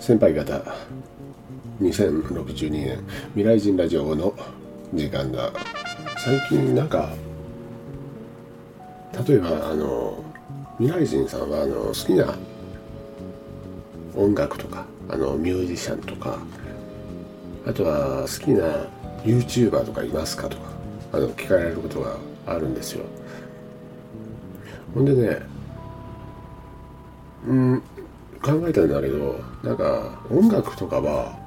[0.00, 0.62] 先輩方
[1.78, 2.98] 2062年
[3.34, 4.34] 未来人ラジオの
[4.94, 5.52] 時間だ。
[6.24, 7.10] 最近なんか
[9.28, 10.24] 例えばあの
[10.78, 12.34] 未来人さんはあの好きな
[14.16, 16.38] 音楽とかあのミュージシャンとか
[17.66, 18.86] あとは好きな
[19.22, 20.62] YouTuber とかいますかとか
[21.12, 23.04] あの聞かれることがあるんですよ。
[24.94, 25.42] ほんでね
[27.46, 27.82] うん
[28.42, 31.38] 考えたんだけどなんか音楽とかは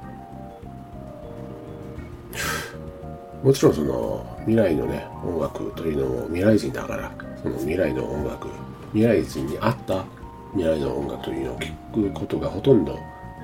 [3.42, 7.12] もちろんその未来のね音楽というのも未来人だから
[7.42, 8.48] その未来の音楽
[8.92, 10.04] 未来人に合った
[10.52, 12.98] 未来の音楽というのを聞くことがほとんど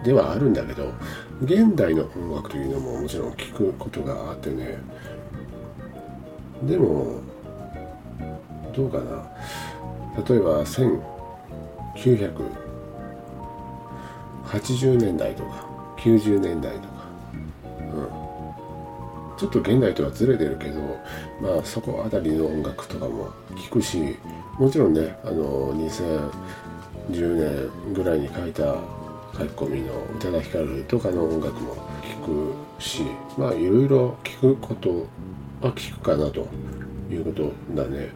[0.04, 0.92] ではあるんだけど
[1.42, 4.78] 現代の音楽というのももちろん聞くことがあってね
[6.62, 7.20] でも
[8.74, 9.26] どうかな。
[10.28, 12.59] 例えば1900
[14.50, 15.64] 80年代とか
[15.98, 16.88] 90年代とか、
[17.78, 20.80] うん、ちょっと現代とはずれてるけど
[21.40, 24.16] まあそこあたりの音楽とかも聞くし
[24.58, 28.74] もちろんねあの2010年ぐらいに書いた
[29.32, 33.04] 書き込みの宇多田ヒカルとかの音楽も聞くし
[33.38, 35.06] まあいろいろ聞くこと
[35.60, 36.48] は聞くかなと
[37.10, 38.08] いうことだね。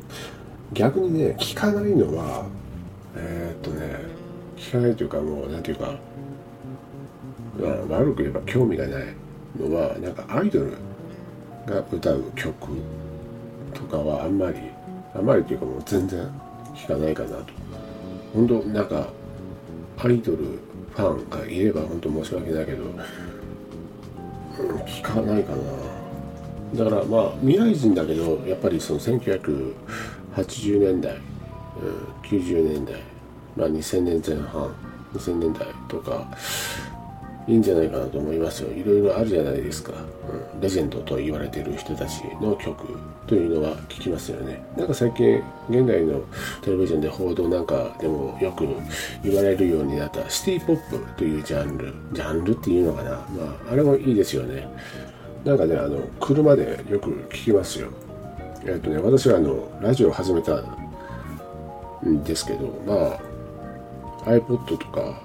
[0.72, 2.46] 逆にね聞かないのは
[3.16, 4.23] えー、っとね
[4.64, 5.94] 聞かないというかもう何ていうか、
[7.60, 9.04] まあ、悪く言えば興味がない
[9.60, 10.72] のはなんかアイドル
[11.66, 12.54] が歌う曲
[13.74, 14.58] とかはあんまり
[15.14, 16.26] あんまりというかもう全然
[16.74, 17.52] 聞かないかなと。
[18.32, 19.08] 本当なんか
[19.98, 22.96] アイドルファンがいれば本当申し訳ないけど、うん、
[24.80, 26.84] 聞かないかな。
[26.84, 31.20] だからまあ未来人だけどやっぱりその1980年代、うん、
[32.22, 33.00] 90年代、
[33.56, 34.74] まあ、2000年前半
[35.14, 36.26] 2000年代とか
[37.46, 38.72] いいんじゃないかなと思いますよ。
[38.72, 39.92] いろいろあるじゃないですか、
[40.54, 44.64] うん、レジェンドと言われてる人たちの曲というのは聞きますよね。
[44.76, 46.22] なんか最近現代の
[46.62, 48.66] テレビジョンで報道なんかでもよく
[49.22, 53.10] 言われるようになったシティポップというジャンルジャンルっていうのかな。
[53.10, 53.18] ま
[53.68, 54.66] ああれもいいですよね。
[55.44, 57.88] なんかねあの車でよく聞きますよ。
[58.64, 60.62] えっとね私はあのラジオを始めた
[62.06, 63.33] んですけどまあ
[64.24, 65.22] iPod とか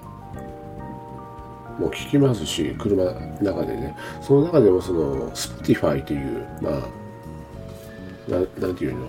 [1.78, 3.96] もう聞きますし車の中でね。
[4.20, 6.72] その中でもその Spotify というまあ
[8.30, 9.08] ななんていうの？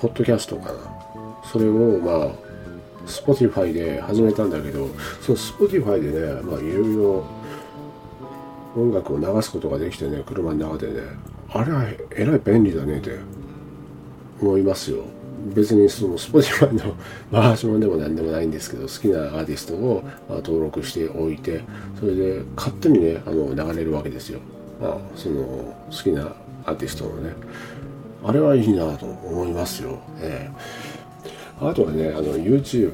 [0.00, 0.78] ポッドキャストかな。
[1.44, 2.30] それをまあ
[3.06, 4.88] Spotify で始めたんだけど
[5.20, 7.24] その Spotify でねまあいろいろ
[8.76, 11.00] 音楽を流すことができてね車の中でね。
[11.48, 13.18] あれはえらい便利だねって
[14.40, 15.04] 思いますよ。
[15.54, 16.94] 別にその Spotify の
[17.30, 21.62] バージョンでも何でもないんですけど好きなアーティストを登録しておいて
[21.98, 24.40] それで勝手にねあの流れるわけですよ、
[24.80, 25.42] まあ、その
[25.90, 27.34] 好きなアーティストのね。
[28.24, 32.92] あれはいいなと思いますよ、えー、あとはねあの YouTube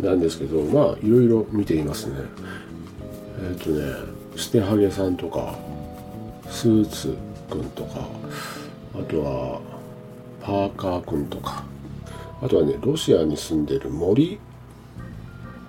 [0.00, 2.16] なんですけどまあいろいろ見ていますね。
[3.38, 5.54] えっ、ー、とねステハゲさんとか
[6.48, 7.16] スーツ
[7.50, 8.08] くんとか
[8.94, 9.60] あとは
[10.40, 11.64] パーカーくんとか
[12.42, 14.38] あとはねロシアに住んでる森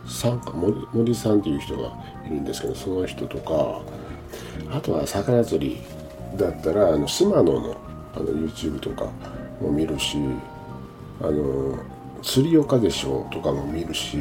[0.07, 1.93] さんか森森さんっていう人が
[2.25, 3.81] いるんですけどその人とか
[4.75, 5.77] あとは魚釣り
[6.37, 7.77] だったらあの島野の
[8.15, 9.11] あの YouTube とか
[9.61, 10.17] も見るし
[11.21, 11.79] あの
[12.21, 14.17] 釣り岡でしょとかも見るし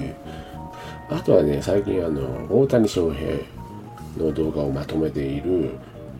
[1.10, 3.36] あとはね最近あの大谷翔平
[4.18, 5.70] の動画をまとめている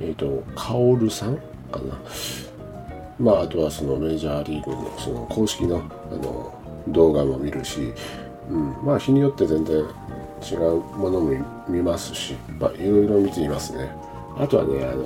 [0.01, 1.37] えっ、ー、とカオルさん
[1.71, 1.99] かな。
[3.19, 5.81] まあ、あとはそのメジャーリーグのその公式のあ
[6.17, 6.55] の
[6.89, 7.93] 動画も見るし、
[8.51, 9.85] うん、まあ日によって全然
[10.51, 11.33] 違うものも
[11.69, 13.91] 見ますし、まあ、いろいろ見ていますね。
[14.37, 15.05] あとはね、あの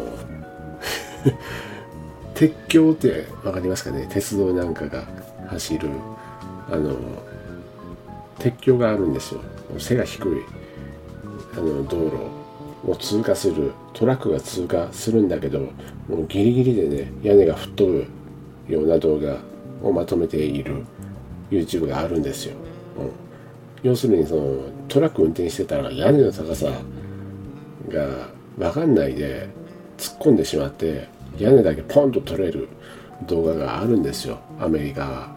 [2.35, 4.07] 鉄橋って分かりますかね？
[4.09, 5.05] 鉄道なんかが
[5.49, 5.91] 走る、
[6.71, 6.97] あの、
[8.39, 9.41] 鉄橋があるんですよ。
[9.79, 10.43] 背が低い、
[11.57, 12.36] あの、道路
[12.85, 15.61] を通過するトラックが通過するんだけど
[16.09, 19.39] もうギリギリでね屋根が吹っ飛ぶような動画
[19.83, 20.85] をまとめている
[21.51, 22.57] YouTube があるんですよ、
[22.99, 23.11] うん、
[23.83, 26.71] 要するにそのトラック運転してたら屋根の高さ
[27.89, 28.29] が
[28.59, 29.49] 分かんないで
[29.99, 31.09] 突っ込んでしまって
[31.39, 32.69] 屋根だけポンと撮れる
[33.27, 34.39] 動画があるんですよ。
[34.61, 35.37] アメリカは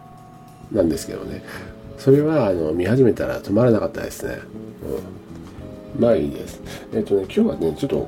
[0.70, 1.42] なんですけどね。
[1.98, 5.29] それはあの見始めたら止まらなかったですね、うん。
[5.98, 6.60] まあいいです。
[6.92, 8.06] えっ、とね、今日はね、ちょっと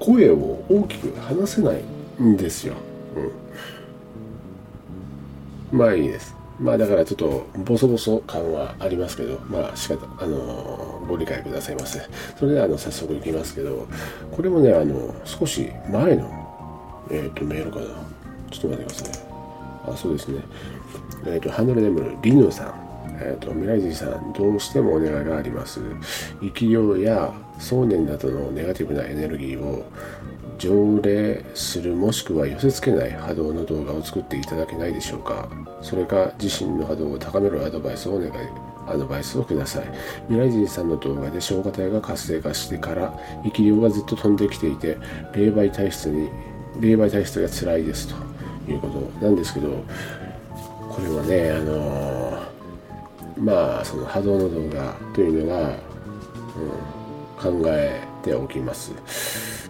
[0.00, 1.82] 声を大きく話せない
[2.22, 2.74] んですよ。
[5.72, 5.78] うん。
[5.78, 6.34] まあいいです。
[6.58, 12.00] まあだからちょっとボソボソ感はありますけど、まあ仕方、あのご理解くださいませ。
[12.38, 13.86] それではあの早速いきますけど、
[14.32, 17.86] これもね、あの少し前の、えーと、メールかな。
[18.50, 19.26] ちょっと待ってください。
[19.92, 20.40] あ、そうですね。
[21.26, 22.85] えっ、ー、と、ハンドルネーム、リヌさん。
[23.20, 25.80] えーと、未来人さん、どうしてもお願いがあります。
[26.40, 29.84] 生き量や想念などのネガティブなエネルギーを
[30.58, 35.48] 条例するもしくは寄せ付けない波動の動画を作っていただけないでしょうか
[35.82, 38.32] それか自身の波動を高めるアドバイスをお願い
[38.86, 39.86] アドバイスをください
[40.28, 43.12] 未来人さんの動画で消化体が活性化してから
[43.44, 44.96] 生き量がずっと飛んできていて
[45.34, 46.30] 霊媒体質に
[46.80, 48.14] 霊媒体質が辛いですと
[48.70, 49.84] いうことなんですけど
[50.88, 52.25] これはねあのー、
[53.38, 55.68] まあその波動の動画というのが、
[57.42, 58.92] うん、考えておきます。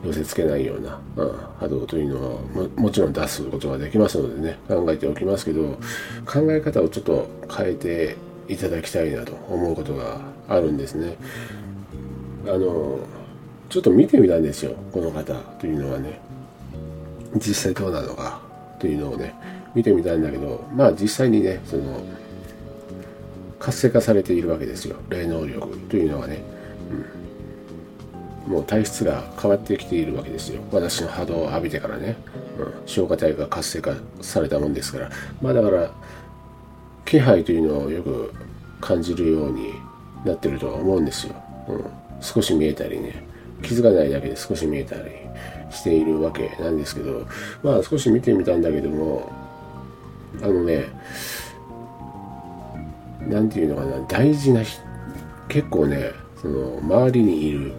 [0.05, 5.79] 寄せ付けないような、うん、波動というのはももちろん出すことができますのでね考えておきますけど
[6.25, 8.17] 考え方をちょっと変えて
[8.49, 11.17] いただきたいなと思うことがあるんですね。
[12.47, 13.01] あの
[13.69, 16.21] ちょっと見てみたんですよこの方というのはね。
[17.35, 18.41] 実際どうなのか
[18.79, 19.35] というのをね
[19.75, 22.01] 見てみたんだけどまあ実際にねその
[23.58, 24.97] 活性化されているわけですよ。
[25.08, 26.43] 霊能力というのはね、
[28.47, 30.62] うん、もう体質が変わってきているわけですよ。
[30.73, 32.17] 私の波動を浴びてからね、
[32.58, 35.11] うん、消化体が活性化されたもんですから。
[35.41, 35.91] まあだから
[37.05, 38.32] 気配というのをよく
[38.81, 39.75] 感じるように
[40.25, 41.35] なってるとは思うんですよ、
[41.69, 41.85] うん、
[42.20, 43.25] 少し見えたりね。
[43.62, 45.02] 気づかないだけで少し見えたり
[45.70, 47.26] しているわけなんですけど。
[47.62, 49.32] まあ少し見てみたんだけども
[50.43, 50.85] あのね
[53.26, 54.62] 何て言うのかな大事な
[55.49, 57.73] 結構ねその周りにいる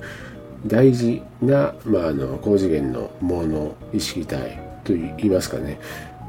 [0.66, 5.80] 大事な、まあ、あの高次元のもの意識体と言いますかね。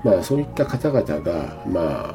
[0.05, 2.15] まあそういった方々がま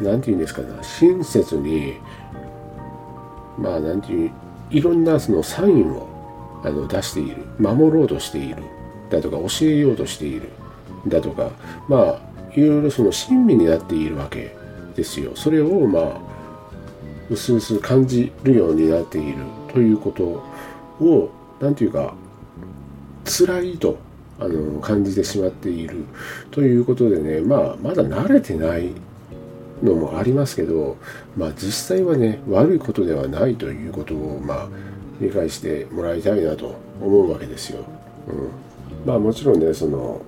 [0.00, 1.94] 何て言うんですかね親切に
[3.58, 4.30] まあ何て言う
[4.70, 6.08] いろんなそのサインを
[6.64, 7.44] あの出している。
[7.58, 8.62] 守ろうとしている。
[9.10, 10.50] だとか教えようとしている。
[11.06, 11.50] だとか
[11.88, 12.20] まあ
[12.54, 14.56] いろいろその親身になっているわけ。
[14.96, 15.32] ですよ。
[15.34, 16.20] それをまあ
[17.30, 19.38] うすうす感じるようになっている。
[19.72, 20.24] ということ
[21.04, 21.30] を
[21.60, 22.14] 何て言うか
[23.24, 23.98] 辛いと
[24.38, 26.04] あの感じてしまっている。
[26.50, 28.90] ということでねまあまだ慣れてない
[29.82, 30.96] のもありますけど、
[31.36, 34.68] まあ、実際はね悪いことではないということを、まあ、
[35.20, 37.84] 理解してもらいたいなと思うわけですよ。
[38.28, 38.48] うん、
[39.06, 40.22] まあもちろんねその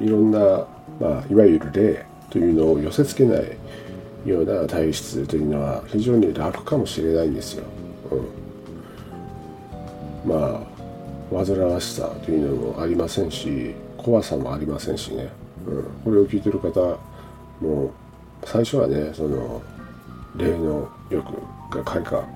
[0.00, 0.66] いろんな、
[1.00, 7.64] まあ、いわゆる霊というのを寄せ付けないような体質というのは非常に楽かもしれないんですよ。
[10.24, 15.28] うん、まあ煩わしさというのもありませんし怖さもありませんしね、
[15.68, 16.98] うん、これを聞いてる方
[17.60, 17.92] も
[18.42, 19.62] 最初はねその
[20.34, 21.24] 霊の欲
[21.70, 22.26] が開花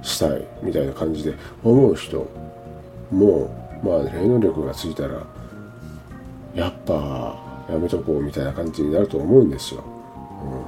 [0.00, 2.26] したいみたいな感じで思う人
[3.10, 5.22] もまあ霊能力がついたら
[6.54, 9.84] やっぱやめとこうみたいな感じになると思うんですよ。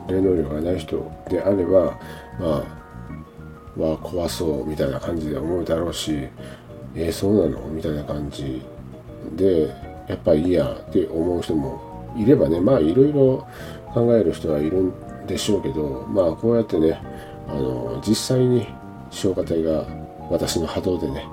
[0.08, 1.98] うん、霊能力がない人であれば
[2.38, 2.64] ま
[3.78, 6.28] あは怖そうみたいな感じで思うだろうし
[6.94, 8.62] えー、そうなのみたいな感じ
[9.32, 9.68] で
[10.06, 13.46] やっぱいいやって思う人もいればねまあいろいろ
[13.92, 17.00] 考える人はいるんでしょうけどまあこうやってね
[17.48, 18.66] あの実際に
[19.10, 19.84] 消化体が
[20.30, 21.26] 私の波動でね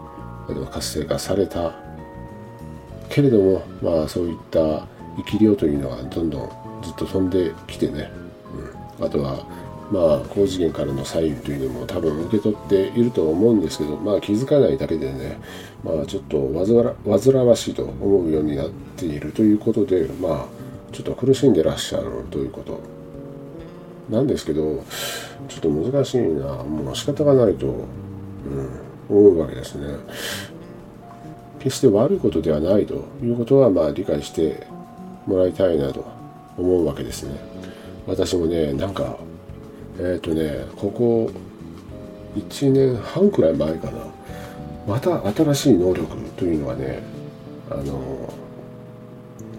[0.50, 1.74] あの活性化された
[3.10, 4.88] けれどもまあそういった
[5.18, 6.50] 生き量というのはどんどん
[6.82, 8.12] ずっと飛んできてね、
[9.00, 9.46] うん、あとは
[9.91, 15.38] まあ高次元からの左右というのも多分受け取っていると思うんですけどまあ気づかないだけでね
[15.84, 22.80] まあちょっと煩わしいと思うようになっているということでまあちょっと苦しんでらっしゃるということ。
[24.10, 24.84] なんですけど
[25.48, 26.56] ちょっと難しいな。
[26.63, 27.86] もう仕方がないと、うん、
[29.10, 29.88] 思うわけですね。
[31.60, 34.68] 決して悪いことではないということはまあ理解して
[35.25, 36.06] もらいたいなと
[36.58, 37.36] 思うわけですね。
[38.08, 39.18] 私もねなんか
[39.98, 41.32] えっ、ー、とねここ
[42.36, 44.12] 1年半くらい前かな。
[44.88, 47.04] また新しい能力というのがね
[47.70, 48.34] あの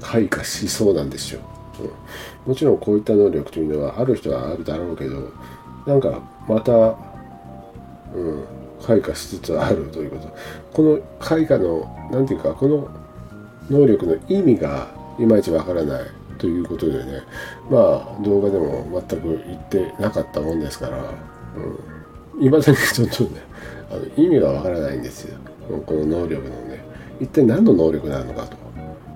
[0.00, 1.40] 開花しそうなんですよ、
[2.46, 5.30] うん、もちろんこういった能力というのはある人はあるだろうけど
[5.86, 6.72] なんかまた、
[8.14, 8.44] うん、
[8.84, 10.36] 開花しつつあるということ。
[10.72, 12.88] この開花の何て言うかこの
[13.70, 14.88] 能力の意味が
[15.18, 16.06] いまいちわからない
[16.38, 17.22] ということでね。
[17.70, 20.98] まあ動画でも全く言ってなかったもんですから。
[22.40, 23.40] いま、うん、だにちょっとね
[23.90, 25.38] あの意味がわからないんですよ。
[25.86, 26.84] この能力のね。
[27.20, 28.48] 一体何の能力なのか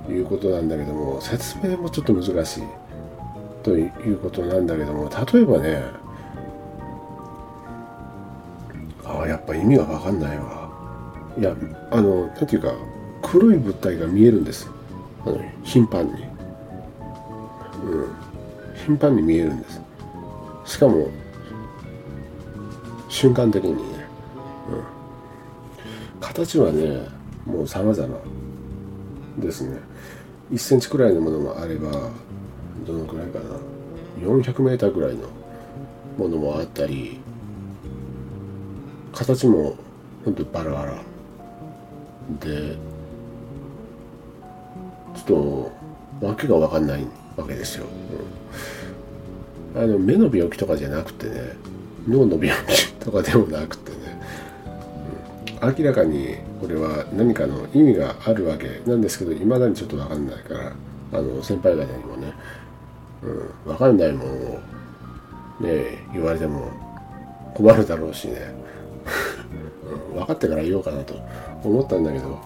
[0.07, 2.63] ということなんだけども説明もちょっと難しい
[3.65, 5.83] ということなんだけども例えばね
[9.05, 10.71] ああやっぱ意味が分かんないわ。
[11.39, 11.55] いや
[11.91, 12.73] あのなんていうか
[13.23, 14.71] 黒い物体が見えるんです。
[15.27, 16.13] あの頻繁に。
[16.13, 16.17] うん。
[18.87, 19.81] 頻繁に見えるんです。
[20.65, 21.09] しかも
[23.09, 23.81] 瞬間的にね、
[26.15, 27.09] うん、形はね
[27.45, 28.19] もう様々
[29.39, 29.79] ですね。
[30.53, 31.91] 1センチくらいのものもあれば
[32.87, 33.45] どのくらいかな。
[34.21, 35.29] 400メーターぐらいの
[36.17, 37.21] ものもあったり
[39.13, 39.77] 形も
[40.25, 41.03] ほんとバラバラ
[42.41, 42.77] で
[45.17, 45.71] ちょ
[46.21, 47.07] っと訳が分かんない
[47.37, 47.87] わけですよ、
[49.75, 51.53] うん、あの目の病気とかじゃなくてね
[52.09, 53.97] 脳の病気とかでもなくてね、
[55.61, 60.73] うん、明らかにこれは何かの意味があるわけなんですけどいまだにちょっと分かんないから
[61.13, 62.33] あの先輩方にもね、
[63.23, 64.61] うん、分かんないものを
[65.61, 66.71] ね言われても
[67.55, 68.55] 困るだろうしね。
[70.15, 71.15] 分かってから言おうかなと
[71.63, 72.39] 思ったんだけど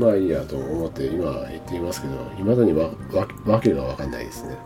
[0.00, 2.90] まあいいやと思って今言っていますけどいまだにわ
[3.44, 4.56] わけが分かんないですね。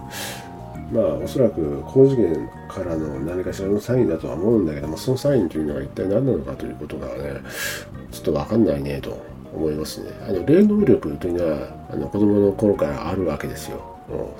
[0.92, 7.40] まあおそらく高次元からの何かしらのサインだとは思うんだけどもそのサインというのが一体何なのかということがね
[8.12, 9.20] ちょっと分かんないねと
[9.52, 10.10] 思いますね。
[10.28, 13.82] あの霊能力というのはあの子供の頃からあるわけですよ。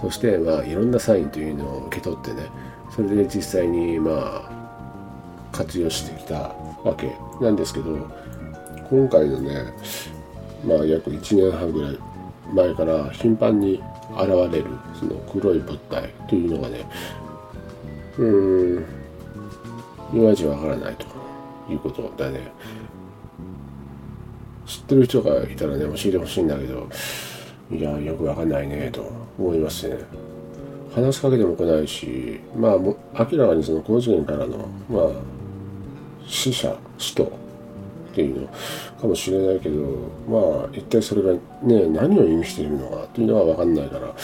[0.01, 2.49] そしてまあいろんなサインというのを受け取ってね
[2.95, 4.51] それで実際にまあ
[5.51, 7.97] 活用してきたわけなんですけど
[8.91, 9.73] 今回のね
[10.67, 11.99] まあ約1年半ぐらい
[12.53, 13.83] 前から頻繁に
[14.17, 14.67] 現れる
[14.99, 16.87] その黒い物体というのがね
[18.19, 18.25] う
[18.81, 18.85] ん
[20.13, 21.07] いまいちわからないと
[21.71, 22.53] いうことだね。
[24.67, 26.89] 知ってる人がいたらね教えてほしいんだけど
[27.71, 29.97] いやよくわかんないねと思いますね。
[30.95, 32.97] 話しかけても来ないしまあ明
[33.37, 35.09] らかにその高次元からのまあ
[36.27, 37.33] 死者死と
[38.15, 38.49] っていうの
[39.01, 39.83] かもしれないけど
[40.29, 44.15] まあ一体それがね何を意味しているのかというのは分かんないから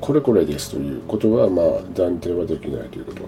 [0.00, 3.22] これこれですということはまあ断定はできないということ。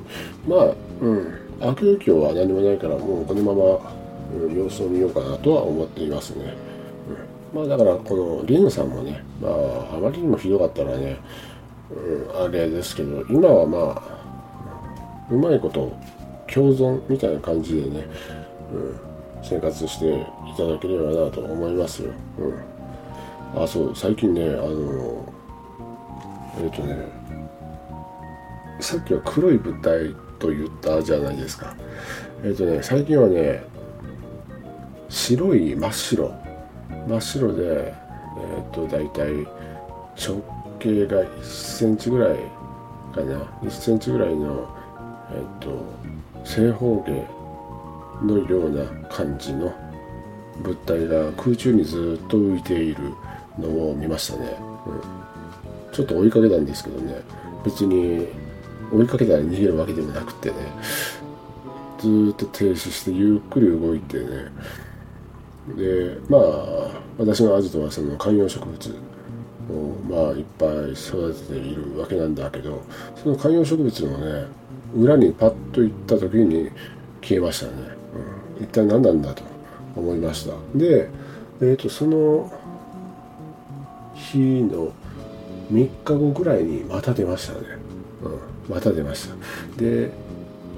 [0.47, 3.95] まあうん悪影響は何もないからもうこのまま、
[4.35, 6.52] うん、様子を見ようかなとは思っていますね、
[7.54, 11.16] うん、まあだからこのリンさんもねまああまりにもひどかったらね、
[11.90, 14.14] うん、あれですけど今はまあ
[15.31, 15.97] うまいこと
[16.52, 18.07] 共存みたいな感じでね、
[18.73, 19.00] うん、
[19.44, 20.24] 生活してい
[20.56, 22.12] ただければなと思いますよ。
[23.54, 25.32] うん、あそう最近ねあの
[26.58, 26.96] えっ、ー、とね
[28.80, 31.76] さっきは黒い物体と言ったじゃないですか。
[32.42, 33.62] えっ、ー、とね最近はね
[35.10, 36.34] 白い真っ白
[37.06, 37.94] 真っ白でえ
[38.60, 39.46] っ、ー、と大体
[40.16, 40.42] 直
[40.78, 42.38] 径が1センチぐらい
[43.14, 44.74] かな1センチぐらいの
[45.32, 45.84] えっ、と
[46.44, 47.34] 正方形
[48.23, 49.73] のような感じの
[50.62, 53.12] 物体が空中にずっと浮いている
[53.59, 54.56] のを見ましたね、
[54.87, 57.21] うん、ちょっと追いかけたんですけどね。
[57.64, 58.28] 別に
[58.92, 60.56] 追いかけたら逃げるわけでもなくてね。
[61.99, 64.26] ずっと停止してゆっくり動いてね。
[65.76, 68.90] でまあ私のアジトはその観葉植物
[69.71, 72.83] をまあいっぱい育てているわけなんだけど
[73.16, 74.47] その観葉植物のね
[74.94, 76.71] 裏にパッと行った時に
[77.23, 78.03] 消えましたね。
[78.61, 79.42] 一体何なんだと
[79.96, 80.54] 思いました。
[80.75, 81.08] で、
[81.61, 82.52] えーと、その
[84.14, 84.92] 日の
[85.73, 87.61] 3日後ぐらいにまた出ましたね、
[88.68, 89.34] うん、また出ました。
[89.76, 90.11] で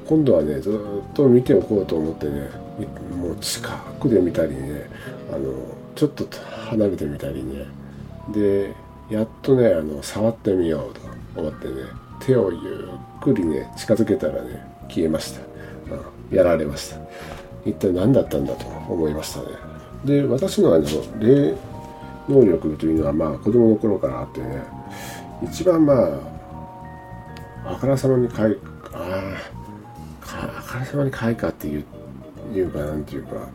[0.06, 2.49] 今度はねずっと見ておこうと思ってね
[3.16, 3.68] もう近
[4.00, 4.88] くで見たりね
[5.33, 5.52] あの
[5.95, 6.25] ちょっと
[6.71, 7.66] 離れてみたりね。
[8.33, 8.75] で
[9.11, 11.75] やっとねあの触ってみようと思ってね
[12.21, 16.97] 手をゆっくりね近づけたらね消えました、うん、やられました。
[17.66, 19.46] 一体何だったんだと思いましたね。
[20.04, 20.85] で私のあの
[21.18, 21.54] 霊
[22.28, 24.62] 能力というのはまあ子供の頃からあってね
[25.42, 25.94] 一番ま
[27.64, 28.56] ああからさまにかい
[28.92, 29.37] あ
[30.23, 31.85] あからさまに開花っていう
[32.54, 33.49] いうかなんていうか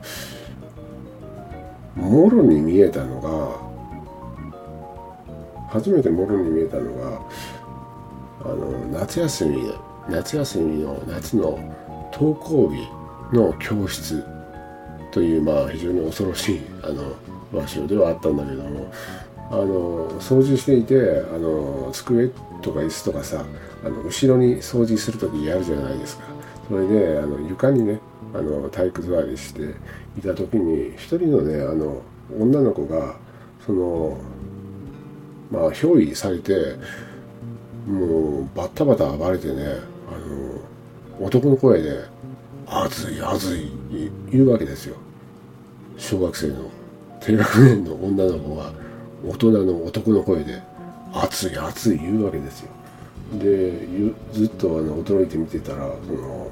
[1.95, 3.71] もろに見えたのが
[5.69, 7.21] 初めてもろに見えたのが
[8.43, 9.73] あの夏休み
[10.09, 11.57] 夏休みの夏の
[12.11, 12.87] 登校日
[13.33, 14.23] の教室
[15.11, 17.15] というまあ非常に恐ろしいあの
[17.53, 18.91] 場所ではあったんだけども
[19.49, 20.95] あの掃除していて
[21.33, 22.29] あの机
[22.61, 23.45] とか椅子とかさ
[23.83, 26.23] あの後ろに掃除する時やるじゃないですか
[26.69, 27.99] それであの床にね
[28.33, 29.75] あの体育座りして
[30.17, 32.01] いた時に一人のねあの
[32.39, 33.15] 女の子が
[33.65, 34.17] その
[35.51, 36.53] まあ憑依されて
[37.87, 39.65] もうバッタバタ暴れてね
[40.09, 42.05] あの男の声で
[42.71, 43.71] 熱い熱い
[44.31, 44.95] 言うわけですよ。
[45.97, 46.71] 小学生の
[47.19, 48.71] 低学年の女の子が
[49.27, 50.61] 大人の男の声で
[51.13, 52.69] 熱い熱い言うわけですよ。
[53.39, 53.87] で
[54.33, 56.49] ずっとあの驚いて見てたらその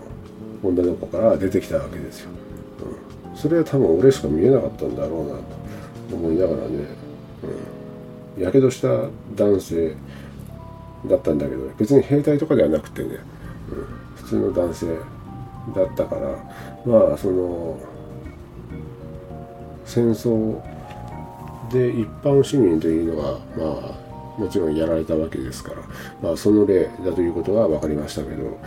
[0.64, 2.30] 女の子から出てきたわけですよ、
[3.32, 5.36] うん、それは多分俺しか見えなかったんだろうな
[6.10, 6.86] と思いながらね
[8.38, 8.88] やけどした
[9.36, 9.96] 男性
[11.08, 13.20] だったんだけど別に兵隊とかではなくてね、
[13.72, 14.88] うん、普通の男性
[15.74, 16.22] だったから
[16.86, 17.80] まあその
[19.86, 20.62] 戦争
[21.72, 24.10] で一般市民というのはまあ
[24.40, 25.82] もちろんやられたわけですから、
[26.22, 28.58] まあ、その例だということは分かりましたけど、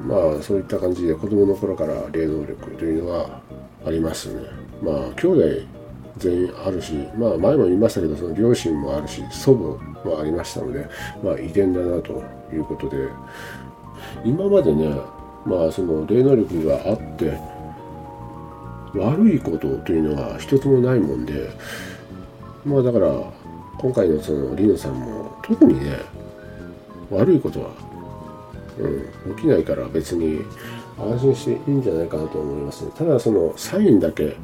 [0.00, 3.40] うん、まあそういった感じで子供の頃から霊能力というのは
[3.86, 4.42] ありますね。
[4.82, 5.78] まあ兄弟
[6.18, 9.54] 全員あるし、まあ前も言いましたけど、その両親もあるし、祖
[10.04, 10.86] 母もありましたので、
[11.22, 12.22] まあ遺伝だなと
[12.52, 13.08] いうことで、
[14.24, 14.94] 今までね、
[15.44, 17.38] まあその霊能力があって、
[18.94, 21.50] 悪いことというのは一つもないもんで、
[22.64, 23.08] まあだから、
[23.78, 25.98] 今回のそのリノさんも特にね、
[27.10, 27.70] 悪いことは、
[28.78, 30.40] うん、起きないから別に
[30.98, 32.90] 安心していいんじゃないかなと思いますね。
[32.96, 34.36] ただそのサインだけ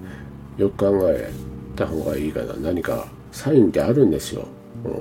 [0.56, 1.32] よく考え
[1.74, 2.54] た方がいいかな。
[2.54, 4.46] 何かサインってあるんですよ。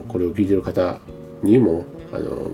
[0.08, 1.00] これを聞いてる方
[1.44, 2.50] にも、あの、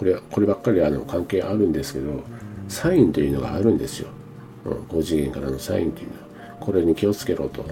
[0.00, 2.22] これ、こればっかりあの関係あるんですけど、
[2.68, 4.08] サインというのがあるんですよ。
[4.64, 6.56] うん、高次元からのサインというのは。
[6.58, 7.60] これに気をつけろと。
[7.60, 7.68] うん、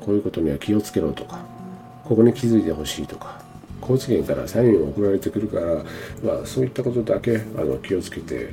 [0.00, 1.38] こういうことには気をつけろとか、
[2.04, 3.40] ここに気づいてほしいとか、
[3.80, 5.82] 高次元からサインを送られてくるから、
[6.22, 8.52] まあ、そういったことだけあの気をつけて、うん、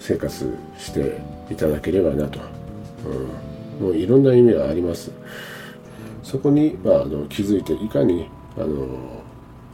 [0.00, 2.40] 生活していただければなと。
[3.06, 5.10] うんもういろんな意味があります。
[6.22, 9.21] そこに、まあ、あの気づいていかにあの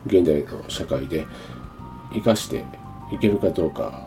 [0.06, 1.26] 現代の社会で
[2.12, 2.64] 生かして
[3.12, 4.06] いけるかどうか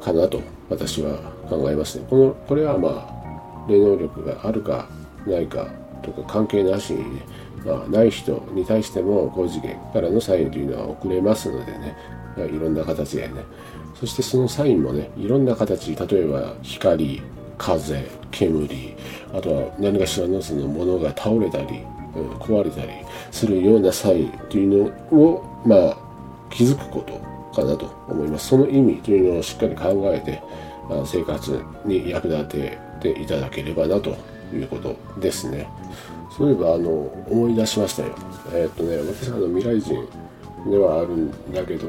[0.00, 2.06] かなと私は考えますね。
[2.08, 4.88] このこれはまあ霊能力があるか
[5.26, 5.66] ないか
[6.02, 7.22] とか関係なしにね、
[7.64, 11.96] まあ、ない人に対しても高次元からのサインというのは送れますのでね
[12.36, 13.44] いろんな形でね
[13.94, 17.22] そしてそのサインもねいろんな形例えば光
[17.58, 18.68] 風煙
[19.32, 22.92] あとは何かしらのそのものが倒れたり、壊れたり
[23.30, 25.96] するようなサインというのをまあ
[26.50, 27.20] 気づくこと
[27.54, 28.48] かなと思います。
[28.48, 30.42] その意味というのをしっかり考えて
[30.90, 34.16] あ生活に役立てていただければなと
[34.52, 35.68] いうことですね。
[36.36, 36.90] そういえばあの
[37.28, 38.14] 思い出しましたよ。
[38.54, 40.08] えー、っとね私あの未来人
[40.70, 41.88] ではあるんだけど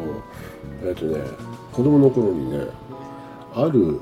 [0.83, 1.21] えー、っとね
[1.71, 2.65] 子供の頃にね
[3.53, 3.99] ある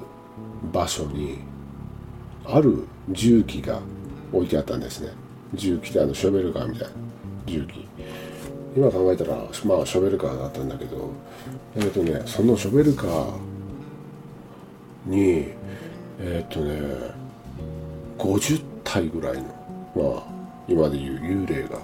[0.71, 1.39] 場所に
[2.45, 3.79] ある重機が
[4.31, 5.11] 置いてあったんですね。
[5.53, 6.93] 重機ってあのショベルカーみたいな
[7.45, 7.87] 重機
[8.75, 9.49] 今考えたらまあ
[9.85, 11.11] ショベルカーだったんだけど
[11.75, 13.33] えっ、ー、とねそのショベルカー
[15.05, 15.53] に
[16.19, 16.81] えっ、ー、とね
[18.17, 19.43] 50体ぐらいの
[19.95, 20.23] まあ
[20.67, 21.79] 今でいう幽霊が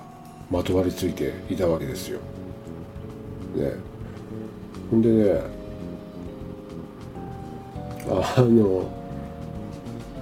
[0.49, 2.19] まとわりついていたわけですよ。
[3.55, 3.73] ね。
[4.89, 5.41] ほんでね
[8.09, 8.89] あの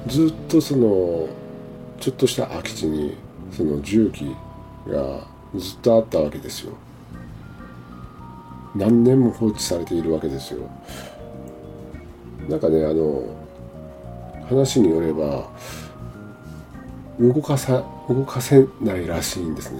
[0.08, 1.28] ずっとその
[2.00, 3.16] ちょっとした空き地に
[3.52, 4.36] その重機
[4.88, 6.74] がずっとあったわけですよ。
[8.76, 10.70] 何年も放置されているわけですよ。
[12.50, 13.24] なんかねあの
[14.48, 15.50] 話によれば
[17.20, 19.80] 動かさ動かせないらしいんですね、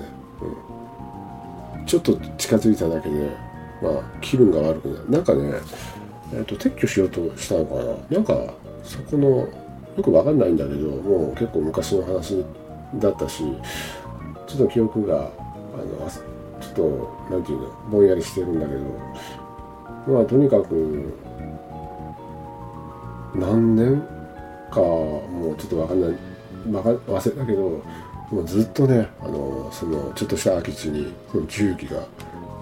[1.78, 3.30] うん、ちょっと近づいただけで
[3.84, 5.12] まあ気分が悪くなる。
[5.12, 5.54] なんかね
[6.34, 8.18] えっ、ー、と撤去しようとしたのかな。
[8.18, 9.48] なんかそこの
[9.98, 12.44] よくわかんないんだけどもう結構昔の話
[13.00, 13.44] だったし
[14.48, 16.10] ちょっと記憶があの
[16.60, 21.14] ちょっと何て言うのぼんやりしてるんだけどまあとにかく
[23.36, 24.02] 何年
[24.72, 26.18] かもうちょっとわかんない
[26.68, 27.84] 忘れたけど
[28.32, 32.08] もうずっとねあのそのちょっとした空き地にその重機が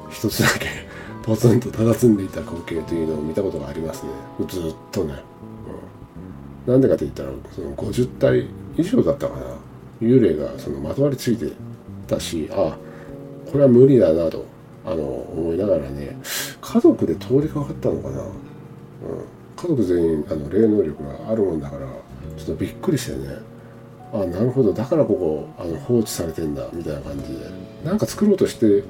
[0.10, 0.68] 一つだけ
[1.24, 4.10] ポツンと佇んでいた光景というのを見たことがありますね。
[4.46, 5.16] ずっとね。
[6.68, 8.46] なんでかって言ったらその50体
[8.78, 9.42] 以上だったかな。
[10.04, 11.52] 幽霊がそのまとわりついて
[12.08, 12.78] たしあ
[13.52, 14.46] これは無理だなと
[14.86, 16.18] あの思いながらね
[16.62, 18.32] 家族で通りかかったのかな、うん、
[19.56, 21.88] 家族全員あの霊能力があるもんだから
[22.38, 23.54] ちょっとびっくりしてね。
[24.14, 24.74] あなるほど。
[24.74, 27.74] だからここあの放置されてんだみたいな感じで。
[27.84, 28.84] なんか作ろうとして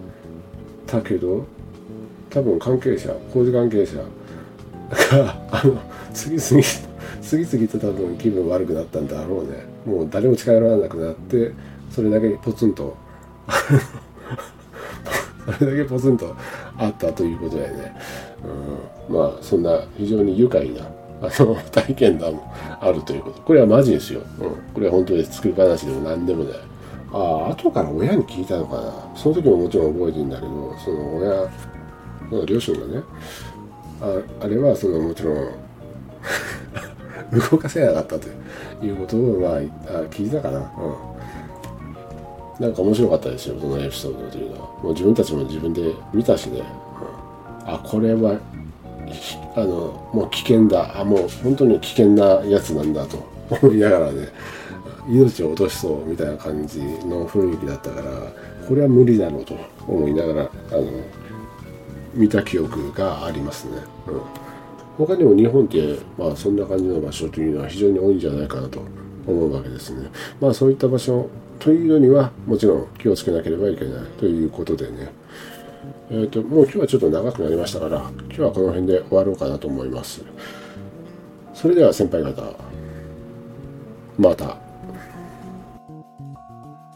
[0.86, 1.46] たけど
[2.30, 5.80] 多分関係者工事関係者があの
[6.14, 6.64] 次々
[7.24, 9.66] 次々と多分気分悪くなったんだろうね。
[9.86, 11.52] もう誰も近寄らなくなって
[11.90, 12.96] それだけポツンと。
[15.60, 16.36] それだけポツンと
[16.78, 17.96] あったということでね。
[19.10, 20.82] うん、まあそんな非常に愉快な
[21.22, 23.42] あの 体験談もあるということ。
[23.42, 26.54] これはマジですよ、うん、これは本当に作り話でも何でもない。
[27.14, 27.18] あ
[27.50, 28.94] あ後から親に聞いたのかな。
[29.16, 31.50] その時ももちろん覚えてるんだけどその親
[32.32, 33.04] の両親がね
[34.02, 35.36] ああれはそのもちろん
[37.52, 38.28] 動かせなかったと
[38.84, 39.60] いうことをまあ
[40.10, 40.60] 聞いたかな。
[40.60, 40.66] うん。
[42.64, 44.68] なんか面白かったですよそのエピソードというのは。
[44.84, 46.62] もう自分たちも自分で見たしね、
[47.66, 48.38] うん、あこれは
[49.56, 51.00] あのもう危険だ。
[51.00, 53.18] あもう本当に危険なやつなんだと。
[53.62, 54.30] 思いながらね。
[55.08, 58.12] 命を落としそうみたいな感じの雰囲気だったから
[58.68, 59.54] これは無理だろうと
[59.86, 60.86] 思いながらあの
[62.14, 63.78] 見た記憶がありますね。
[64.08, 64.43] うん。
[64.98, 68.82] 他にも日本って、まあ、そんな感じの場所というのは非常に多いんじゃないかなと
[69.26, 70.10] 思うわけですね。
[70.40, 71.30] まあそういった場所
[71.60, 75.12] というのにはもちろん気をつけなければいけないということでね。
[76.12, 80.24] えっ、ー、と、もう今日はちょっと長くなりましたから、今日はこの辺で終わろうかなと思います。
[81.54, 82.44] それでは先輩方、
[84.18, 84.63] また。